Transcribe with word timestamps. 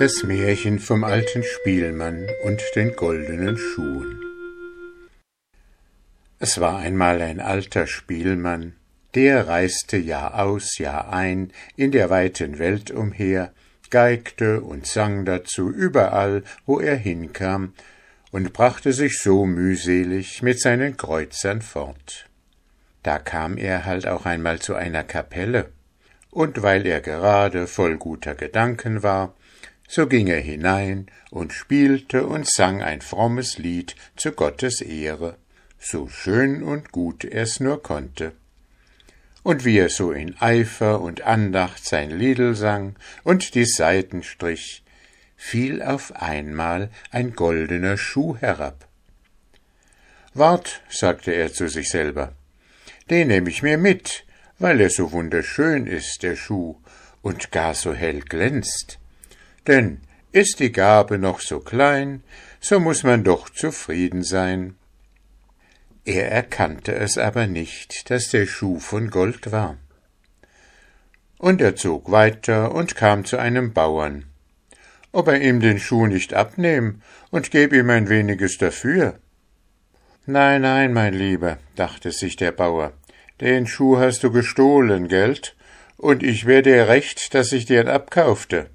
Das 0.00 0.22
Märchen 0.22 0.78
vom 0.78 1.04
alten 1.04 1.42
Spielmann 1.42 2.26
und 2.44 2.62
den 2.74 2.96
goldenen 2.96 3.58
Schuhen. 3.58 4.18
Es 6.38 6.58
war 6.58 6.78
einmal 6.78 7.20
ein 7.20 7.38
alter 7.38 7.86
Spielmann, 7.86 8.76
der 9.14 9.46
reiste 9.46 9.98
Jahr 9.98 10.42
aus, 10.42 10.78
Jahr 10.78 11.12
ein 11.12 11.52
in 11.76 11.92
der 11.92 12.08
weiten 12.08 12.58
Welt 12.58 12.90
umher, 12.90 13.52
geigte 13.90 14.62
und 14.62 14.86
sang 14.86 15.26
dazu 15.26 15.68
überall, 15.70 16.44
wo 16.64 16.80
er 16.80 16.96
hinkam, 16.96 17.74
und 18.30 18.54
brachte 18.54 18.94
sich 18.94 19.18
so 19.18 19.44
mühselig 19.44 20.40
mit 20.40 20.62
seinen 20.62 20.96
Kreuzern 20.96 21.60
fort. 21.60 22.24
Da 23.02 23.18
kam 23.18 23.58
er 23.58 23.84
halt 23.84 24.06
auch 24.06 24.24
einmal 24.24 24.60
zu 24.60 24.74
einer 24.74 25.04
Kapelle, 25.04 25.68
und 26.30 26.62
weil 26.62 26.86
er 26.86 27.02
gerade 27.02 27.66
voll 27.66 27.98
guter 27.98 28.34
Gedanken 28.34 29.02
war, 29.02 29.34
so 29.90 30.06
ging 30.06 30.28
er 30.28 30.40
hinein 30.40 31.06
und 31.30 31.52
spielte 31.52 32.24
und 32.24 32.48
sang 32.48 32.80
ein 32.80 33.00
frommes 33.00 33.58
Lied 33.58 33.96
zu 34.14 34.30
Gottes 34.30 34.80
Ehre, 34.82 35.36
so 35.80 36.06
schön 36.06 36.62
und 36.62 36.92
gut 36.92 37.24
er's 37.24 37.58
nur 37.58 37.82
konnte. 37.82 38.32
Und 39.42 39.64
wie 39.64 39.78
er 39.78 39.88
so 39.88 40.12
in 40.12 40.40
Eifer 40.40 41.00
und 41.00 41.22
Andacht 41.22 41.84
sein 41.84 42.10
Liedel 42.10 42.54
sang 42.54 42.94
und 43.24 43.56
die 43.56 43.64
Saiten 43.64 44.22
strich, 44.22 44.84
fiel 45.36 45.82
auf 45.82 46.14
einmal 46.14 46.90
ein 47.10 47.32
goldener 47.32 47.96
Schuh 47.96 48.36
herab. 48.36 48.86
Wart, 50.34 50.82
sagte 50.88 51.32
er 51.32 51.52
zu 51.52 51.68
sich 51.68 51.90
selber, 51.90 52.32
den 53.08 53.26
nehm 53.26 53.48
ich 53.48 53.64
mir 53.64 53.76
mit, 53.76 54.24
weil 54.60 54.80
er 54.80 54.90
so 54.90 55.10
wunderschön 55.10 55.88
ist, 55.88 56.22
der 56.22 56.36
Schuh, 56.36 56.76
und 57.22 57.50
gar 57.50 57.74
so 57.74 57.92
hell 57.92 58.20
glänzt. 58.20 59.00
Denn 59.66 60.00
ist 60.32 60.60
die 60.60 60.72
Gabe 60.72 61.18
noch 61.18 61.40
so 61.40 61.60
klein, 61.60 62.22
so 62.60 62.78
muss 62.80 63.02
man 63.02 63.24
doch 63.24 63.48
zufrieden 63.50 64.22
sein. 64.22 64.76
Er 66.04 66.30
erkannte 66.30 66.94
es 66.94 67.18
aber 67.18 67.46
nicht, 67.46 68.10
dass 68.10 68.30
der 68.30 68.46
Schuh 68.46 68.78
von 68.78 69.10
Gold 69.10 69.52
war. 69.52 69.76
Und 71.38 71.60
er 71.60 71.76
zog 71.76 72.10
weiter 72.10 72.74
und 72.74 72.96
kam 72.96 73.24
zu 73.24 73.38
einem 73.38 73.72
Bauern. 73.72 74.26
Ob 75.12 75.28
er 75.28 75.40
ihm 75.40 75.60
den 75.60 75.78
Schuh 75.78 76.06
nicht 76.06 76.34
abnehm 76.34 77.02
und 77.30 77.50
geb 77.50 77.72
ihm 77.72 77.90
ein 77.90 78.08
weniges 78.08 78.58
dafür. 78.58 79.18
Nein, 80.26 80.62
nein, 80.62 80.92
mein 80.92 81.14
Lieber, 81.14 81.58
dachte 81.76 82.12
sich 82.12 82.36
der 82.36 82.52
Bauer, 82.52 82.92
den 83.40 83.66
Schuh 83.66 83.98
hast 83.98 84.22
du 84.22 84.30
gestohlen, 84.30 85.08
Geld, 85.08 85.56
und 85.96 86.22
ich 86.22 86.46
wär 86.46 86.62
dir 86.62 86.88
recht, 86.88 87.34
dass 87.34 87.52
ich 87.52 87.66
dir 87.66 87.80
ihn 87.80 87.88
abkaufte. 87.88 88.70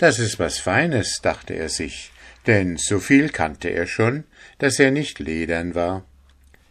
Das 0.00 0.18
ist 0.18 0.38
was 0.38 0.58
Feines, 0.58 1.20
dachte 1.20 1.52
er 1.52 1.68
sich, 1.68 2.10
denn 2.46 2.78
so 2.78 3.00
viel 3.00 3.28
kannte 3.28 3.68
er 3.68 3.86
schon, 3.86 4.24
dass 4.56 4.78
er 4.78 4.90
nicht 4.90 5.18
ledern 5.18 5.74
war. 5.74 6.06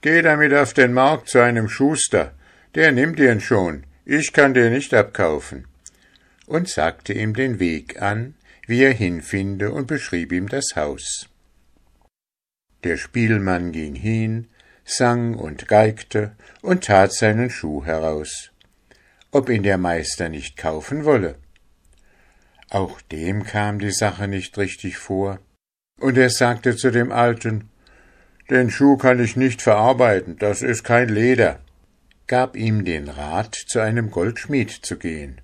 Geh 0.00 0.22
damit 0.22 0.52
auf 0.52 0.74
den 0.74 0.92
Markt 0.92 1.28
zu 1.28 1.38
einem 1.38 1.68
Schuster, 1.68 2.34
der 2.74 2.90
nimmt 2.90 3.20
dir'n 3.20 3.38
schon, 3.38 3.84
ich 4.04 4.32
kann 4.32 4.54
dir 4.54 4.70
nicht 4.70 4.92
abkaufen. 4.92 5.68
Und 6.46 6.68
sagte 6.68 7.12
ihm 7.12 7.32
den 7.32 7.60
Weg 7.60 8.02
an, 8.02 8.34
wie 8.66 8.82
er 8.82 8.92
hinfinde, 8.92 9.70
und 9.70 9.86
beschrieb 9.86 10.32
ihm 10.32 10.48
das 10.48 10.74
Haus. 10.74 11.28
Der 12.82 12.96
Spielmann 12.96 13.70
ging 13.70 13.94
hin, 13.94 14.48
sang 14.84 15.36
und 15.36 15.68
geigte 15.68 16.34
und 16.60 16.82
tat 16.82 17.12
seinen 17.12 17.50
Schuh 17.50 17.84
heraus. 17.84 18.50
Ob 19.30 19.48
ihn 19.48 19.62
der 19.62 19.78
Meister 19.78 20.28
nicht 20.28 20.56
kaufen 20.56 21.04
wolle? 21.04 21.36
Auch 22.72 23.02
dem 23.02 23.44
kam 23.44 23.80
die 23.80 23.90
Sache 23.90 24.28
nicht 24.28 24.56
richtig 24.56 24.96
vor, 24.96 25.40
und 26.00 26.16
er 26.16 26.30
sagte 26.30 26.74
zu 26.74 26.90
dem 26.90 27.12
Alten 27.12 27.68
Den 28.48 28.70
Schuh 28.70 28.96
kann 28.96 29.20
ich 29.20 29.36
nicht 29.36 29.60
verarbeiten, 29.60 30.38
das 30.38 30.62
ist 30.62 30.82
kein 30.82 31.10
Leder, 31.10 31.60
gab 32.26 32.56
ihm 32.56 32.86
den 32.86 33.10
Rat, 33.10 33.54
zu 33.54 33.80
einem 33.80 34.10
Goldschmied 34.10 34.70
zu 34.70 34.96
gehen, 34.96 35.42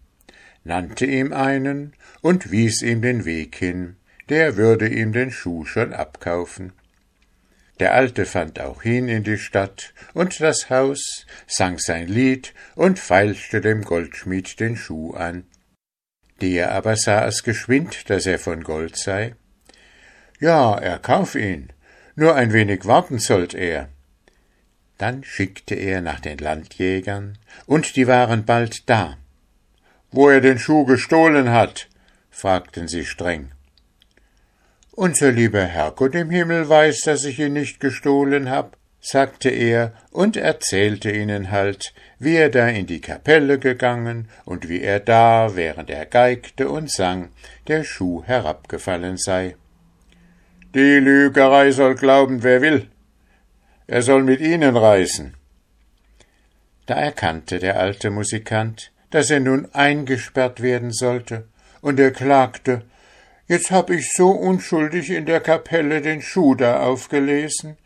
nannte 0.64 1.04
ihm 1.04 1.34
einen 1.34 1.92
und 2.22 2.50
wies 2.50 2.80
ihm 2.80 3.02
den 3.02 3.26
Weg 3.26 3.56
hin, 3.56 3.96
der 4.30 4.56
würde 4.56 4.88
ihm 4.88 5.12
den 5.12 5.30
Schuh 5.30 5.66
schon 5.66 5.92
abkaufen. 5.92 6.72
Der 7.78 7.92
Alte 7.92 8.24
fand 8.24 8.58
auch 8.58 8.80
hin 8.80 9.06
in 9.06 9.22
die 9.22 9.36
Stadt 9.36 9.92
und 10.14 10.40
das 10.40 10.70
Haus, 10.70 11.26
sang 11.46 11.76
sein 11.76 12.08
Lied 12.08 12.54
und 12.74 12.98
feilschte 12.98 13.60
dem 13.60 13.82
Goldschmied 13.82 14.58
den 14.60 14.76
Schuh 14.76 15.12
an. 15.12 15.44
Der 16.40 16.72
aber 16.72 16.96
sah 16.96 17.26
es 17.26 17.42
geschwind, 17.42 18.08
dass 18.10 18.26
er 18.26 18.38
von 18.38 18.62
Gold 18.62 18.96
sei. 18.96 19.34
Ja, 20.40 20.78
er 20.78 20.98
kauf 20.98 21.34
ihn, 21.34 21.72
nur 22.14 22.34
ein 22.36 22.52
wenig 22.52 22.86
warten 22.86 23.18
sollt 23.18 23.54
er. 23.54 23.88
Dann 24.98 25.24
schickte 25.24 25.74
er 25.74 26.00
nach 26.00 26.20
den 26.20 26.38
Landjägern, 26.38 27.38
und 27.66 27.96
die 27.96 28.06
waren 28.06 28.44
bald 28.44 28.88
da. 28.88 29.16
Wo 30.10 30.28
er 30.28 30.40
den 30.40 30.58
Schuh 30.58 30.84
gestohlen 30.84 31.50
hat, 31.50 31.88
fragten 32.30 32.88
sie 32.88 33.04
streng. 33.04 33.50
Unser 34.92 35.32
lieber 35.32 35.64
Herrgott 35.64 36.14
im 36.14 36.30
Himmel 36.30 36.68
weiß, 36.68 37.02
dass 37.02 37.24
ich 37.24 37.38
ihn 37.38 37.52
nicht 37.52 37.78
gestohlen 37.78 38.50
hab, 38.50 38.77
sagte 39.10 39.48
er 39.48 39.94
und 40.10 40.36
erzählte 40.36 41.10
ihnen 41.10 41.50
halt, 41.50 41.94
wie 42.18 42.36
er 42.36 42.50
da 42.50 42.68
in 42.68 42.86
die 42.86 43.00
Kapelle 43.00 43.58
gegangen 43.58 44.28
und 44.44 44.68
wie 44.68 44.82
er 44.82 45.00
da, 45.00 45.56
während 45.56 45.88
er 45.88 46.04
geigte 46.04 46.68
und 46.68 46.90
sang, 46.90 47.30
der 47.68 47.84
Schuh 47.84 48.22
herabgefallen 48.24 49.16
sei. 49.16 49.56
Die 50.74 50.98
Lügerei 51.00 51.70
soll 51.70 51.94
glauben, 51.94 52.42
wer 52.42 52.60
will. 52.60 52.90
Er 53.86 54.02
soll 54.02 54.24
mit 54.24 54.40
ihnen 54.40 54.76
reisen. 54.76 55.34
Da 56.84 56.96
erkannte 56.96 57.60
der 57.60 57.80
alte 57.80 58.10
Musikant, 58.10 58.92
dass 59.08 59.30
er 59.30 59.40
nun 59.40 59.68
eingesperrt 59.72 60.60
werden 60.60 60.92
sollte, 60.92 61.48
und 61.80 61.98
er 61.98 62.10
klagte, 62.10 62.82
Jetzt 63.46 63.70
hab 63.70 63.88
ich 63.88 64.12
so 64.12 64.32
unschuldig 64.32 65.08
in 65.08 65.24
der 65.24 65.40
Kapelle 65.40 66.02
den 66.02 66.20
Schuh 66.20 66.54
da 66.54 66.80
aufgelesen, 66.80 67.78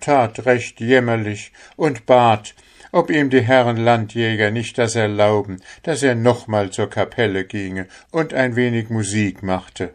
tat 0.00 0.46
recht 0.46 0.80
jämmerlich 0.80 1.52
und 1.76 2.06
bat, 2.06 2.54
ob 2.92 3.10
ihm 3.10 3.30
die 3.30 3.42
Herren 3.42 3.76
Landjäger 3.76 4.50
nicht 4.50 4.78
das 4.78 4.96
erlauben, 4.96 5.60
dass 5.82 6.02
er 6.02 6.14
nochmal 6.14 6.70
zur 6.70 6.90
Kapelle 6.90 7.44
ginge 7.44 7.86
und 8.10 8.34
ein 8.34 8.56
wenig 8.56 8.90
Musik 8.90 9.42
machte. 9.42 9.94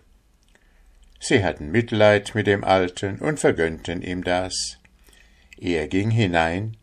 Sie 1.19 1.43
hatten 1.43 1.71
Mitleid 1.71 2.35
mit 2.35 2.47
dem 2.47 2.63
Alten 2.63 3.19
und 3.19 3.39
vergönnten 3.39 4.01
ihm 4.01 4.23
das. 4.23 4.77
Er 5.57 5.87
ging 5.87 6.11
hinein, 6.11 6.77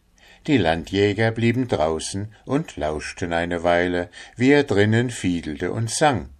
die 0.46 0.56
Landjäger 0.56 1.30
blieben 1.30 1.68
draußen 1.68 2.34
und 2.44 2.76
lauschten 2.76 3.32
eine 3.32 3.62
Weile, 3.62 4.08
wie 4.36 4.50
er 4.50 4.64
drinnen 4.64 5.10
fiedelte 5.10 5.70
und 5.70 5.88
sang. 5.88 6.30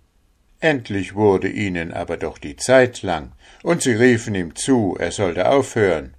Endlich 0.59 1.15
wurde 1.15 1.49
ihnen 1.49 1.93
aber 1.93 2.17
doch 2.17 2.39
die 2.39 2.57
Zeit 2.57 3.03
lang, 3.03 3.33
und 3.63 3.83
sie 3.83 3.93
riefen 3.93 4.35
ihm 4.35 4.57
zu, 4.57 4.97
er 4.99 5.13
sollte 5.13 5.49
aufhören. 5.49 6.15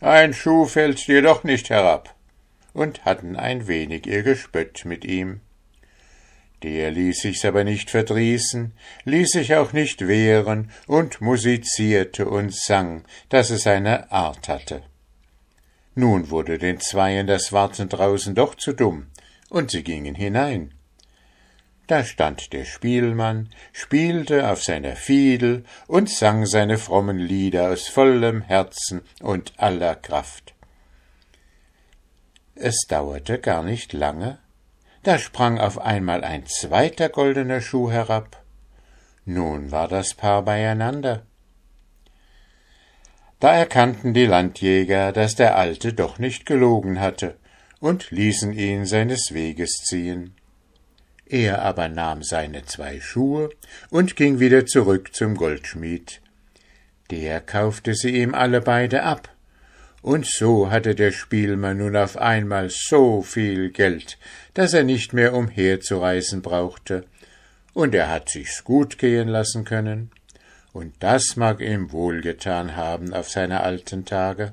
Ein 0.00 0.32
Schuh 0.32 0.66
fällt 0.66 1.08
dir 1.08 1.22
doch 1.22 1.42
nicht 1.42 1.70
herab, 1.70 2.14
und 2.72 3.04
hatten 3.04 3.34
ein 3.34 3.66
wenig 3.66 4.06
ihr 4.06 4.22
Gespött 4.22 4.84
mit 4.84 5.04
ihm. 5.04 5.40
Der 6.62 6.90
ließ 6.90 7.20
sich's 7.20 7.44
aber 7.44 7.64
nicht 7.64 7.90
verdrießen, 7.90 8.72
ließ 9.04 9.30
sich 9.30 9.54
auch 9.54 9.72
nicht 9.72 10.06
wehren 10.06 10.70
und 10.86 11.20
musizierte 11.20 12.28
und 12.28 12.54
sang, 12.54 13.04
dass 13.28 13.50
es 13.50 13.62
seine 13.62 14.10
Art 14.10 14.48
hatte. 14.48 14.82
Nun 15.94 16.30
wurde 16.30 16.58
den 16.58 16.78
Zweien 16.78 17.26
das 17.26 17.52
Warten 17.52 17.88
draußen 17.88 18.36
doch 18.36 18.54
zu 18.54 18.72
dumm, 18.72 19.08
und 19.50 19.72
sie 19.72 19.82
gingen 19.82 20.14
hinein. 20.14 20.74
Da 21.88 22.04
stand 22.04 22.52
der 22.52 22.66
Spielmann, 22.66 23.48
spielte 23.72 24.50
auf 24.50 24.62
seiner 24.62 24.94
Fiedel 24.94 25.64
und 25.86 26.10
sang 26.10 26.44
seine 26.44 26.76
frommen 26.76 27.18
Lieder 27.18 27.70
aus 27.70 27.88
vollem 27.88 28.42
Herzen 28.42 29.00
und 29.22 29.54
aller 29.56 29.94
Kraft. 29.94 30.52
Es 32.54 32.86
dauerte 32.86 33.38
gar 33.38 33.62
nicht 33.62 33.94
lange, 33.94 34.38
da 35.02 35.18
sprang 35.18 35.58
auf 35.58 35.78
einmal 35.78 36.24
ein 36.24 36.44
zweiter 36.44 37.08
goldener 37.08 37.62
Schuh 37.62 37.90
herab. 37.90 38.44
Nun 39.24 39.72
war 39.72 39.88
das 39.88 40.12
Paar 40.12 40.42
beieinander. 40.42 41.22
Da 43.40 43.54
erkannten 43.54 44.12
die 44.12 44.26
Landjäger, 44.26 45.12
dass 45.12 45.36
der 45.36 45.56
Alte 45.56 45.94
doch 45.94 46.18
nicht 46.18 46.44
gelogen 46.44 47.00
hatte, 47.00 47.38
und 47.80 48.10
ließen 48.10 48.52
ihn 48.52 48.84
seines 48.84 49.32
Weges 49.32 49.84
ziehen. 49.86 50.37
Er 51.28 51.62
aber 51.62 51.88
nahm 51.88 52.22
seine 52.22 52.64
zwei 52.64 53.00
Schuhe 53.00 53.50
und 53.90 54.16
ging 54.16 54.40
wieder 54.40 54.64
zurück 54.64 55.14
zum 55.14 55.36
Goldschmied. 55.36 56.22
Der 57.10 57.40
kaufte 57.40 57.94
sie 57.94 58.16
ihm 58.16 58.34
alle 58.34 58.62
beide 58.62 59.02
ab, 59.02 59.28
und 60.00 60.26
so 60.26 60.70
hatte 60.70 60.94
der 60.94 61.12
Spielmann 61.12 61.78
nun 61.78 61.96
auf 61.96 62.16
einmal 62.16 62.70
so 62.70 63.20
viel 63.20 63.70
Geld, 63.70 64.16
dass 64.54 64.72
er 64.72 64.84
nicht 64.84 65.12
mehr 65.12 65.34
umherzureisen 65.34 66.40
brauchte, 66.40 67.04
und 67.74 67.94
er 67.94 68.08
hat 68.10 68.30
sich's 68.30 68.64
gut 68.64 68.98
gehen 68.98 69.28
lassen 69.28 69.64
können, 69.64 70.10
und 70.72 70.94
das 71.00 71.36
mag 71.36 71.60
ihm 71.60 71.92
wohlgetan 71.92 72.76
haben 72.76 73.12
auf 73.12 73.28
seine 73.28 73.60
alten 73.60 74.04
Tage. 74.04 74.52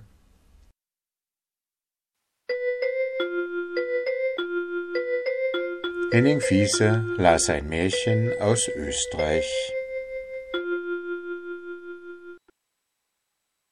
Henning 6.12 6.40
Fiese 6.40 7.04
las 7.18 7.50
ein 7.50 7.68
Märchen 7.68 8.31
aus 8.40 8.68
Österreich. 8.68 9.46